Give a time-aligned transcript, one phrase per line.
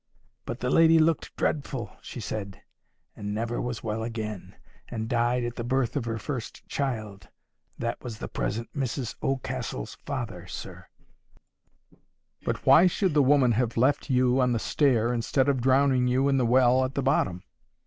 [0.47, 2.63] But the lady looked dreadful, she said,
[3.15, 4.55] and never was well again,
[4.87, 7.29] and died at the birth of her first child.
[7.77, 10.87] That was the present Mrs Oldcastle's father, sir."
[12.43, 16.27] "But why should the woman have left you on the stair, instead of drowning you
[16.29, 17.43] in the well at the bottom?"